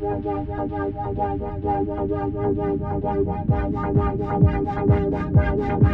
[0.00, 0.24] Thank
[5.82, 5.87] you.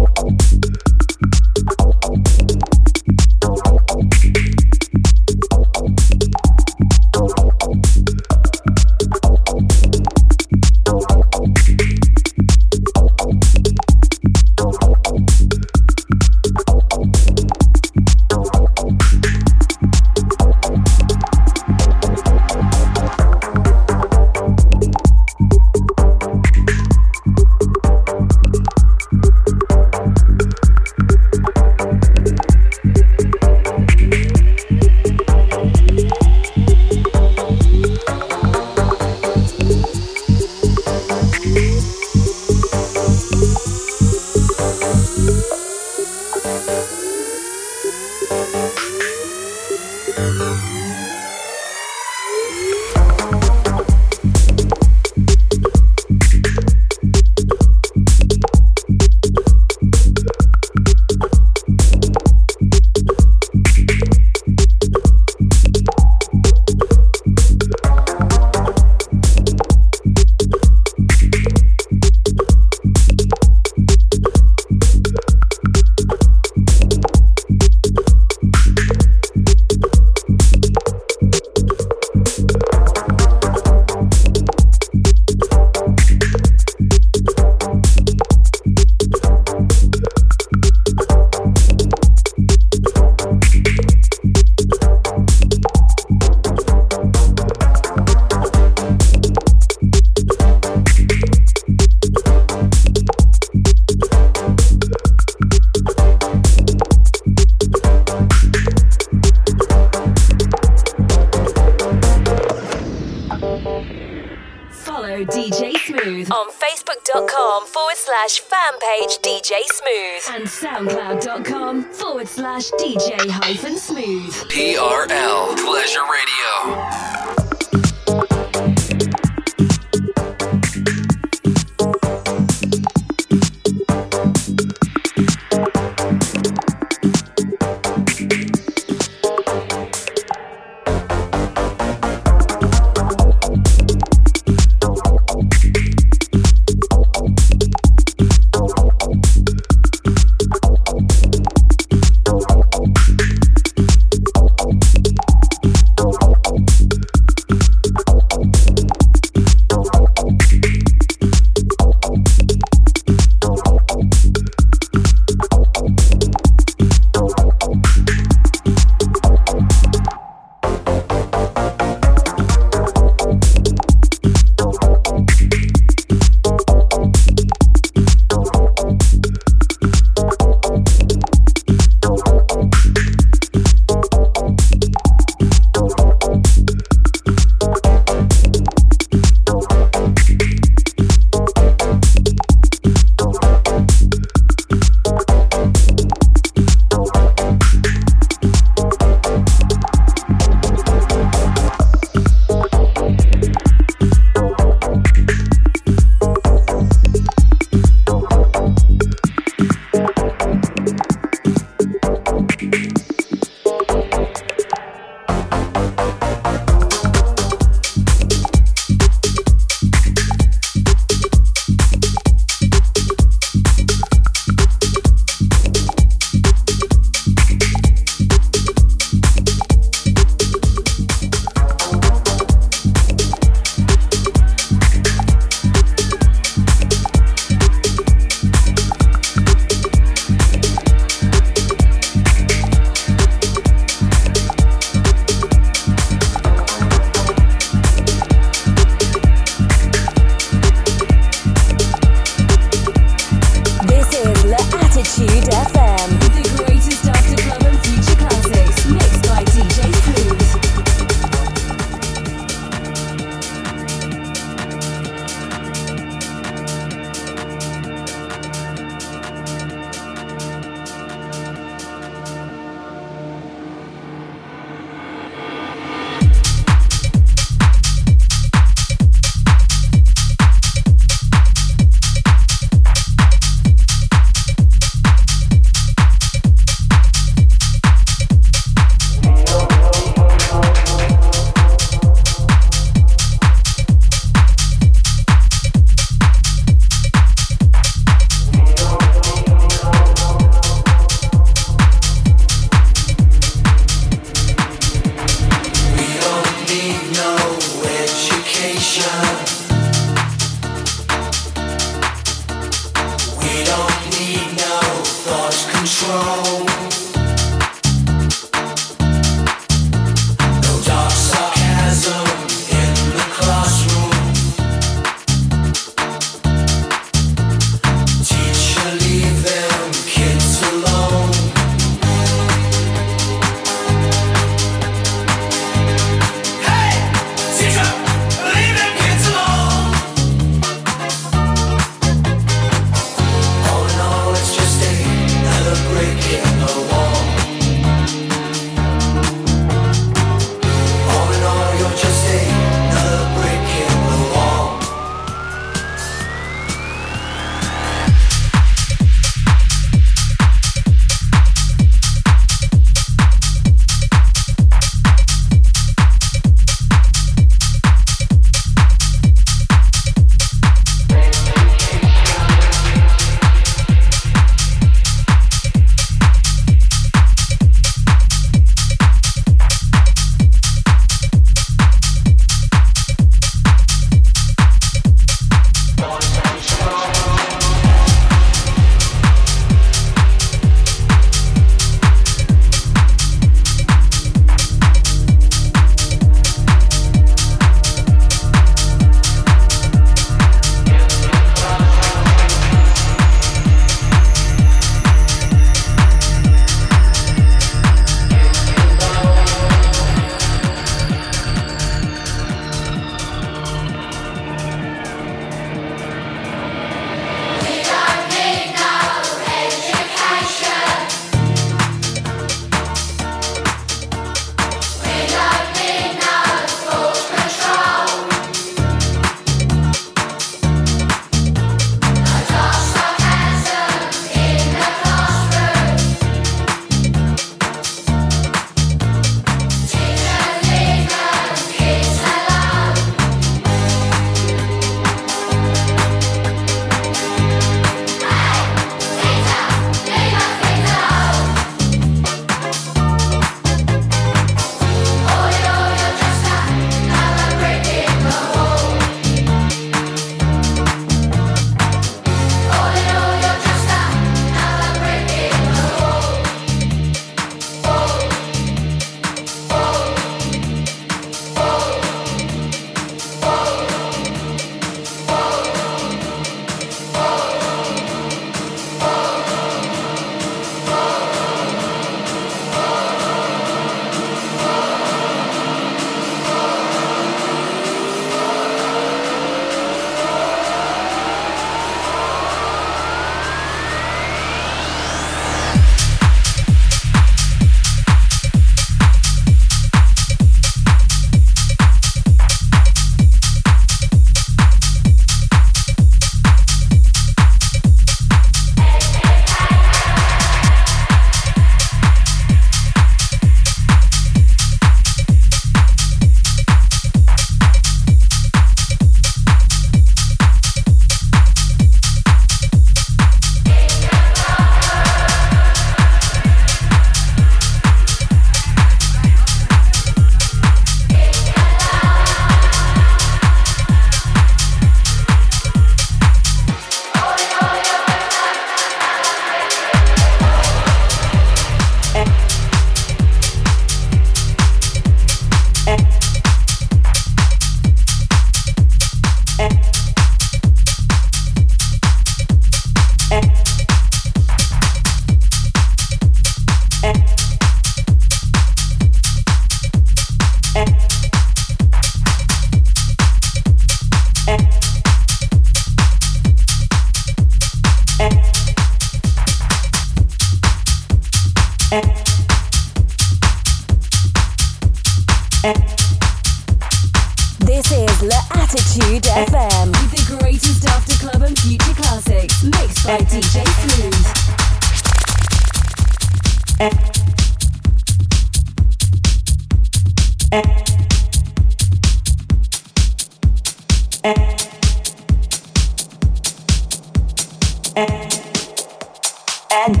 [599.86, 600.00] and,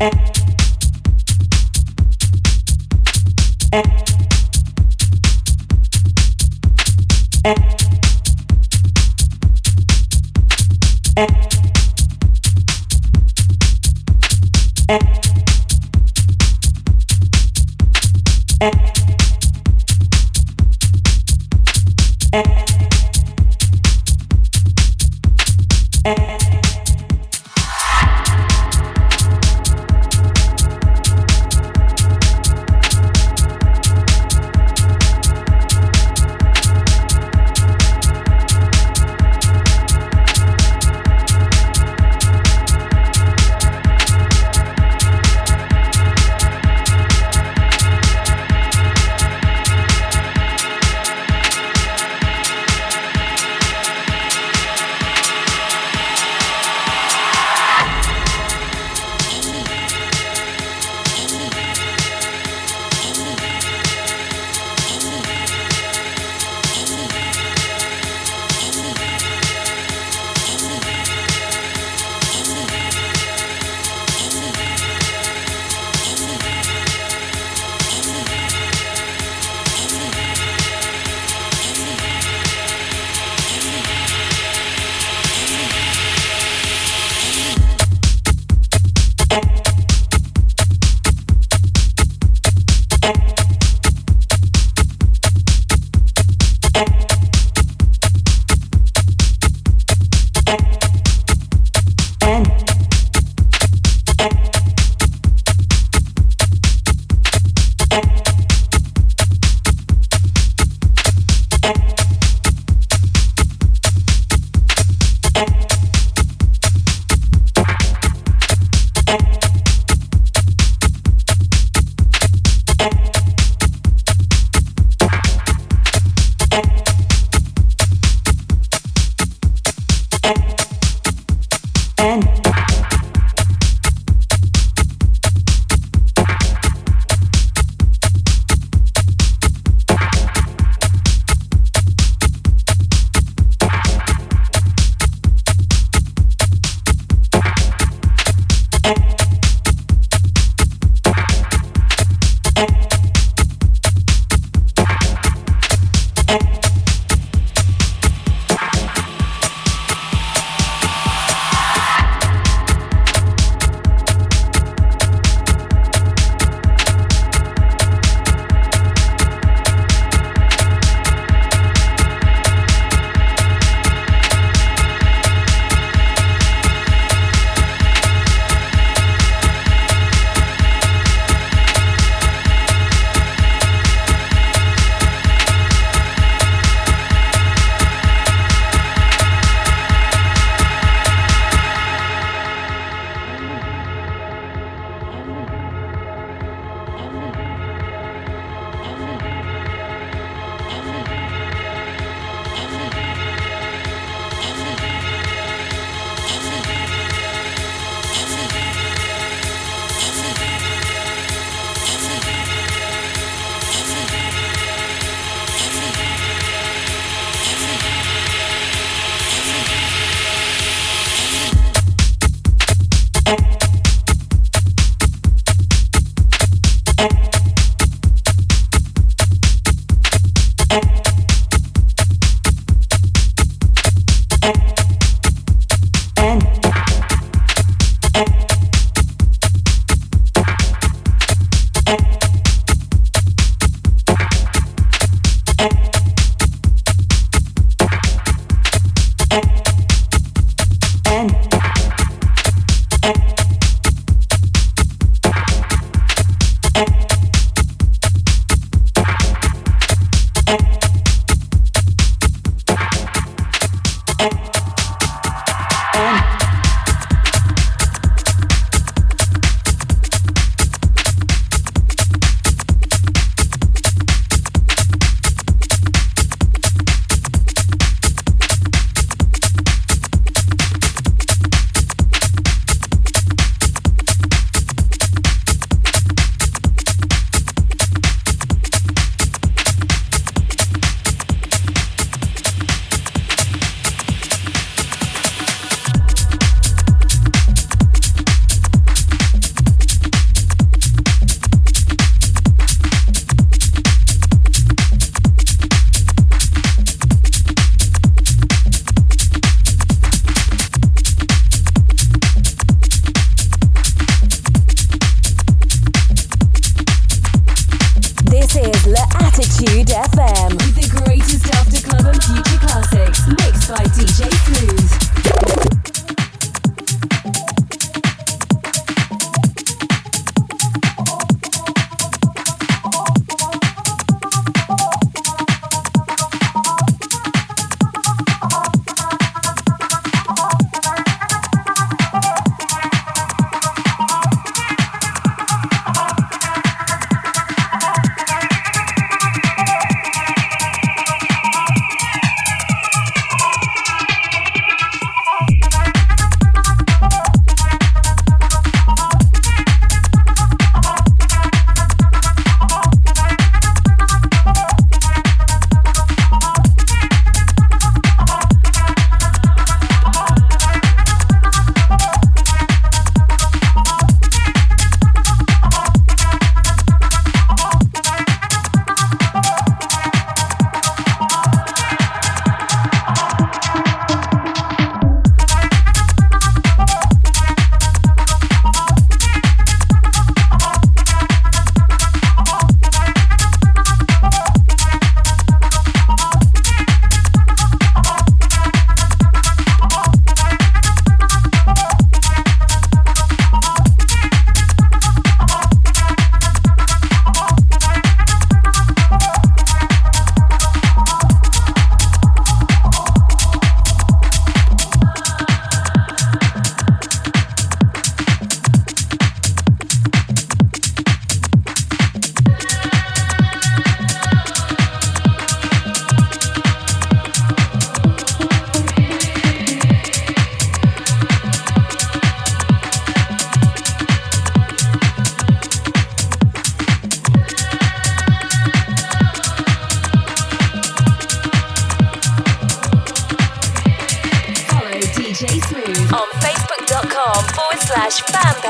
[0.00, 0.18] and,
[3.72, 4.07] and.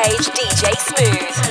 [0.03, 1.48] Page DJ Smooth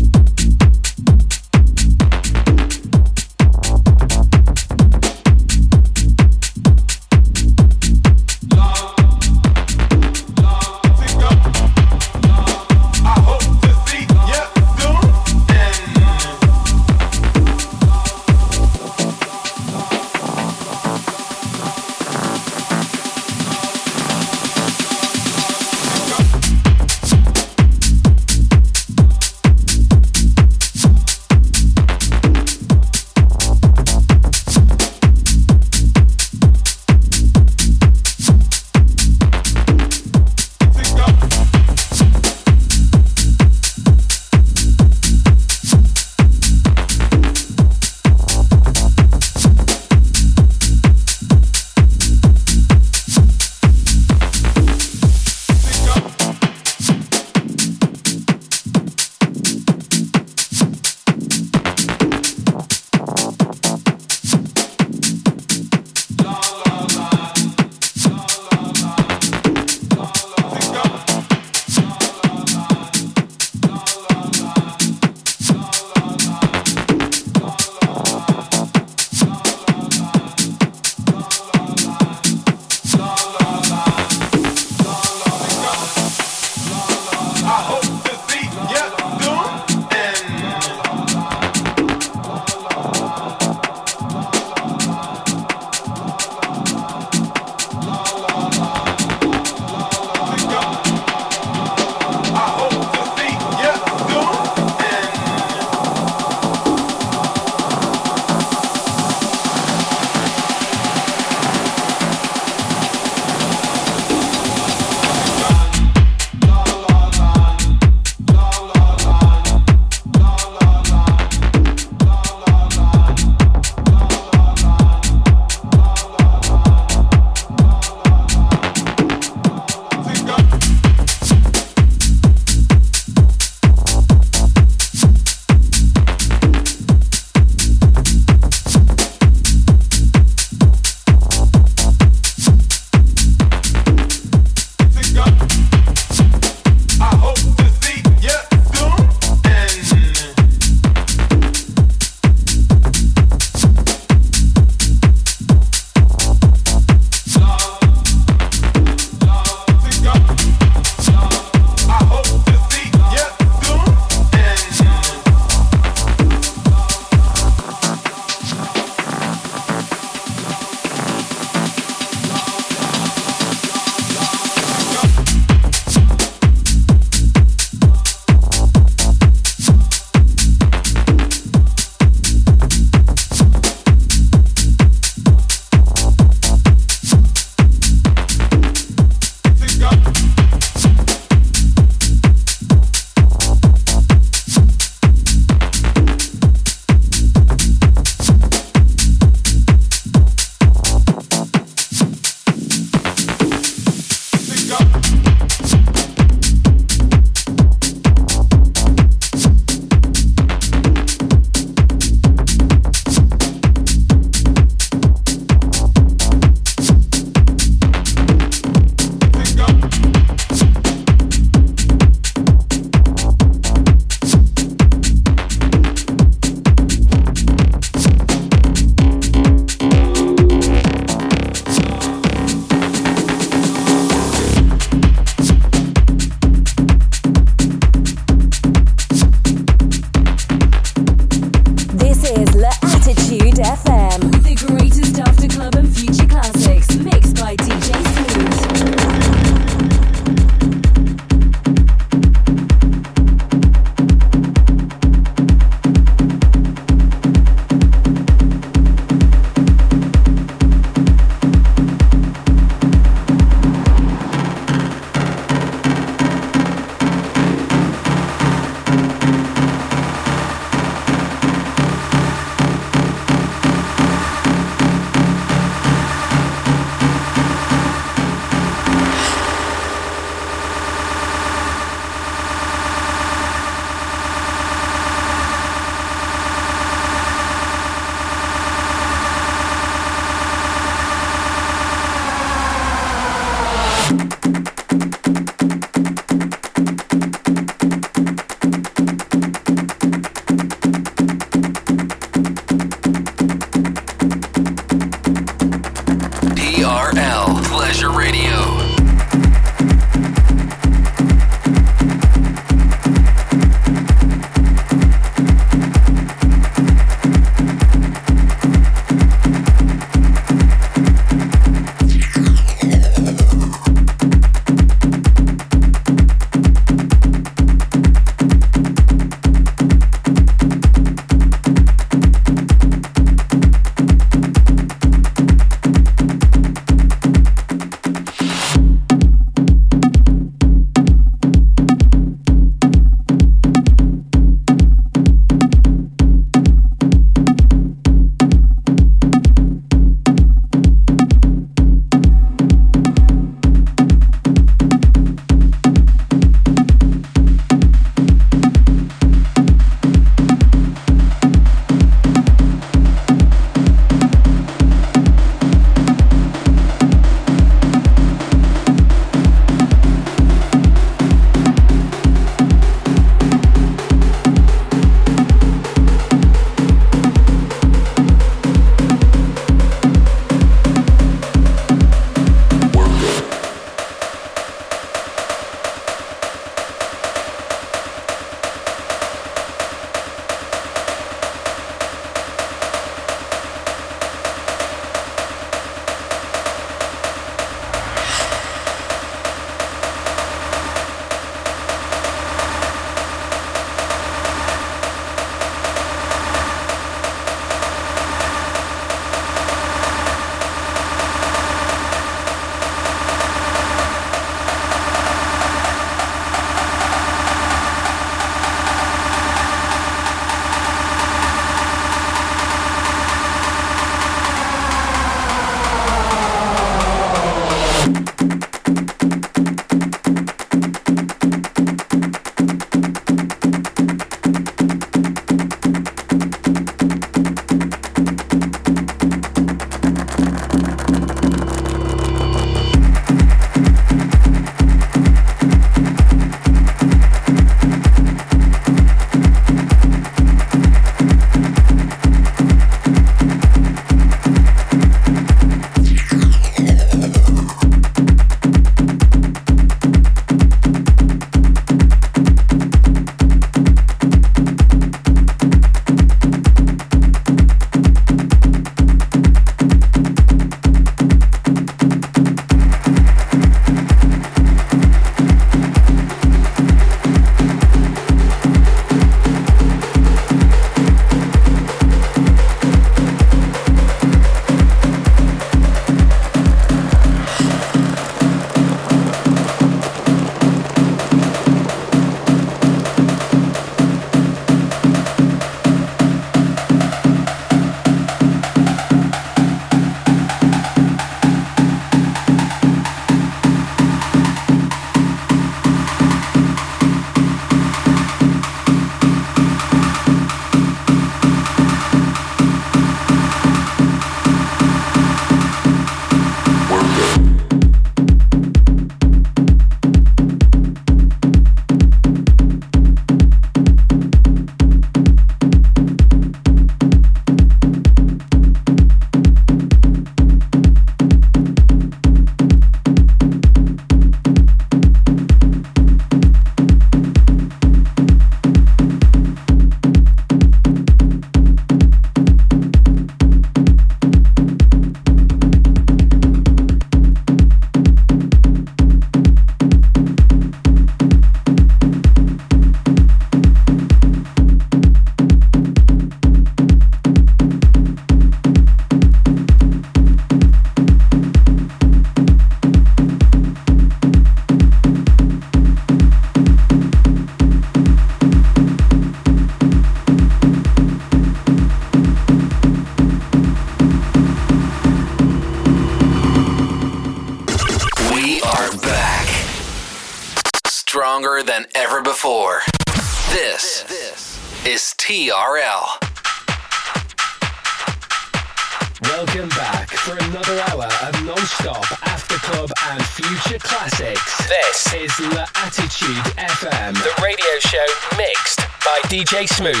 [599.61, 600.00] DJ Smooth.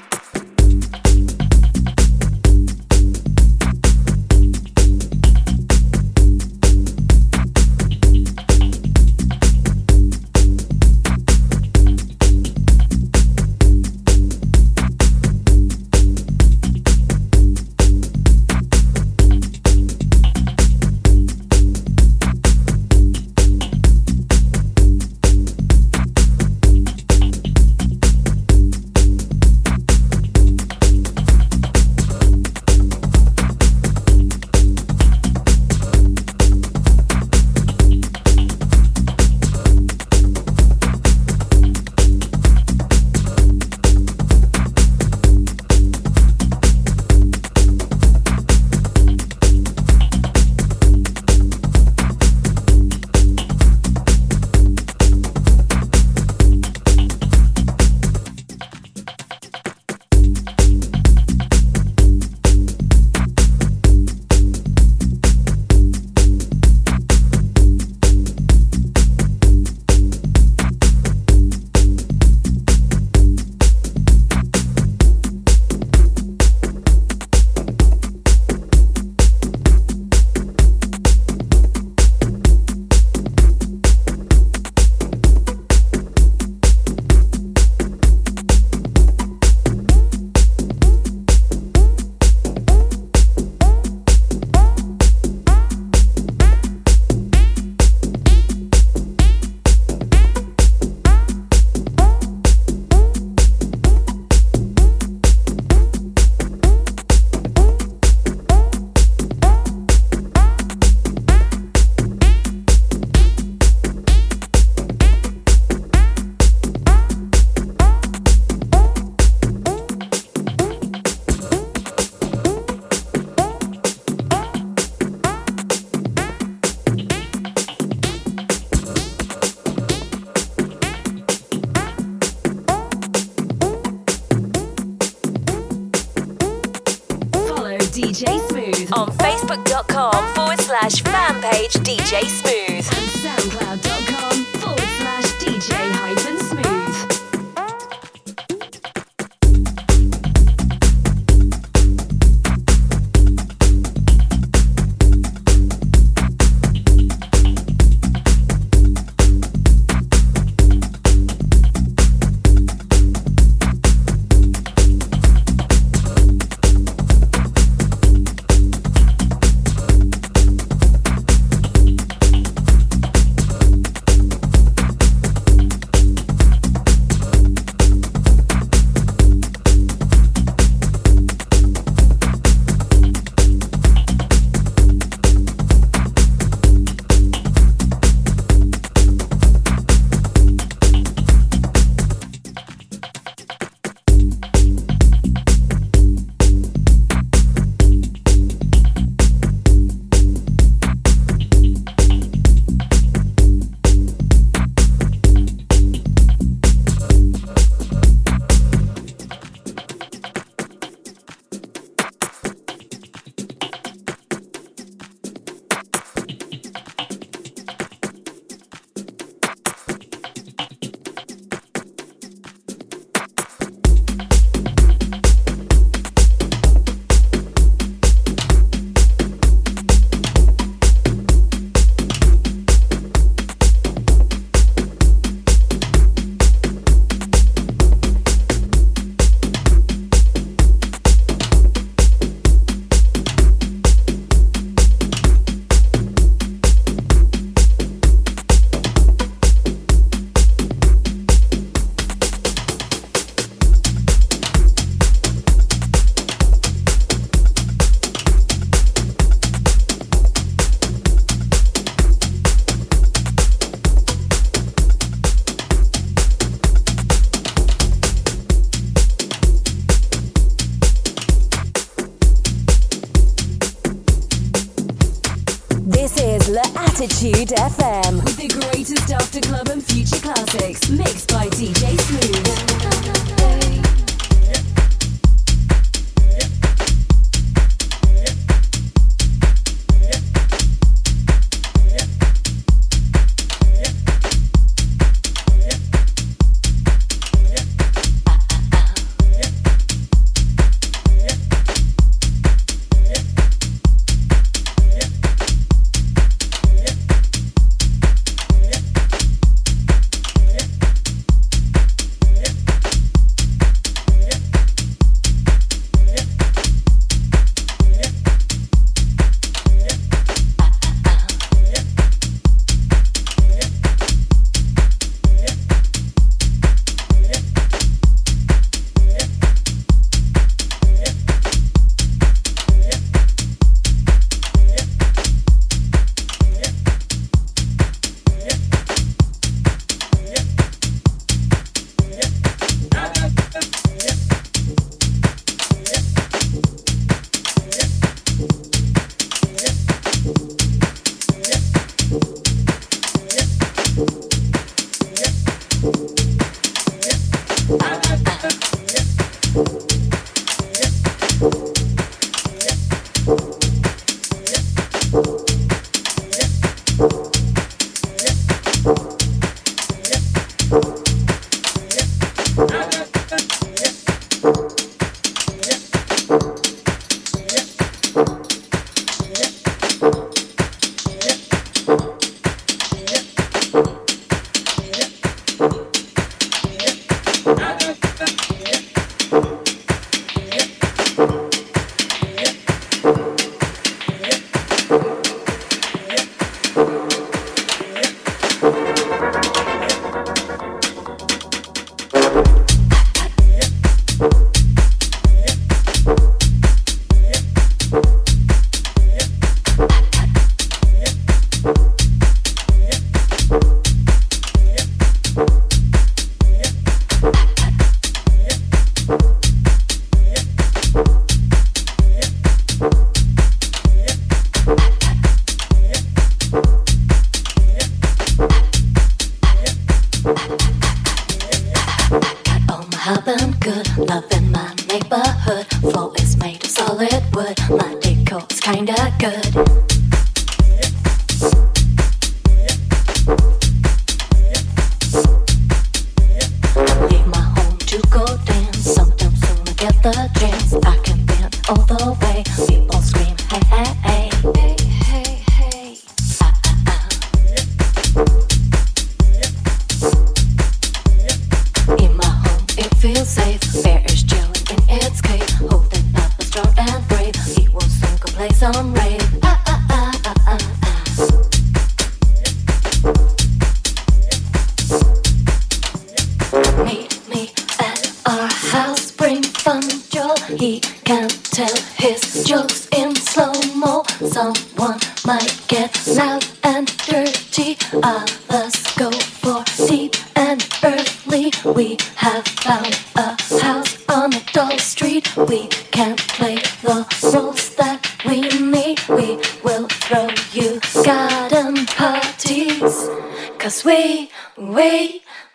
[433.01, 433.97] how I'm good.
[433.97, 435.65] Love in my neighborhood.
[435.81, 437.57] Floor is made of solid wood.
[437.67, 440.00] My decor's kinda good.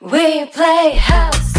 [0.07, 1.56] We play house.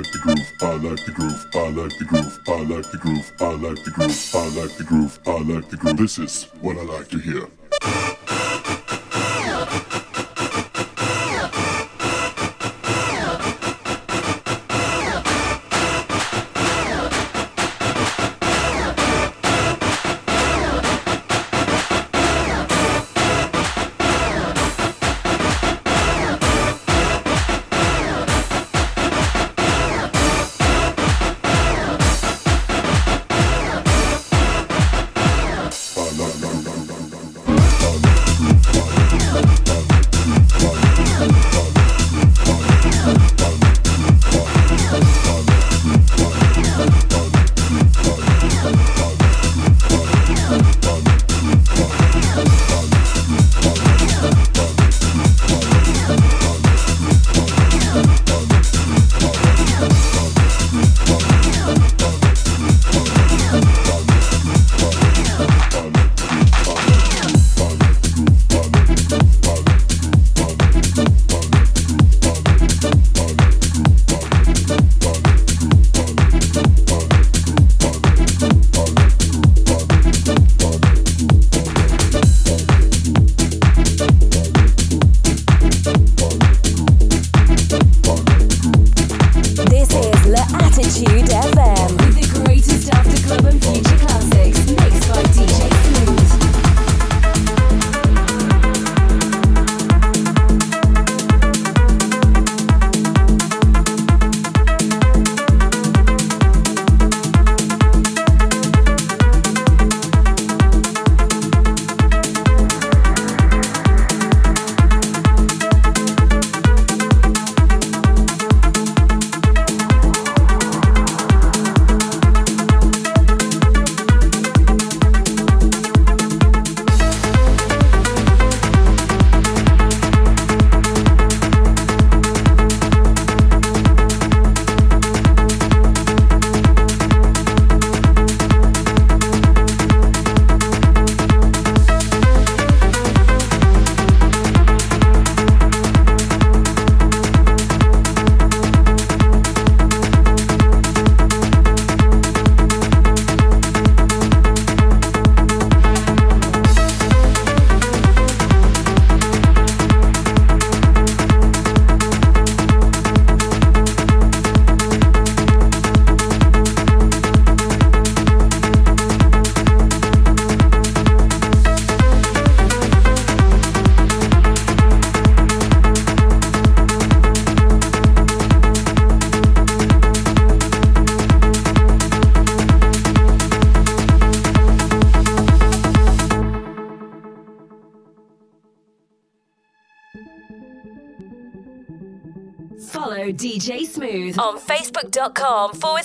[0.00, 3.32] like the groove, I like the groove, I like the groove, I like the groove,
[3.40, 5.96] I like the groove, I like the groove, I like the groove.
[5.98, 7.48] This is what I like to hear.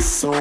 [0.00, 0.39] So.